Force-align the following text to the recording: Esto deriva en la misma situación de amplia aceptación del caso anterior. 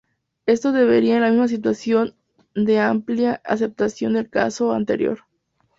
Esto 0.47 0.71
deriva 0.71 1.17
en 1.17 1.21
la 1.21 1.29
misma 1.29 1.47
situación 1.47 2.15
de 2.55 2.79
amplia 2.79 3.39
aceptación 3.45 4.13
del 4.13 4.31
caso 4.31 4.73
anterior. 4.73 5.19